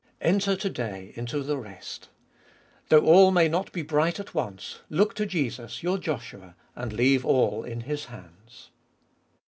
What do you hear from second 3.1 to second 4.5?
may not be bright at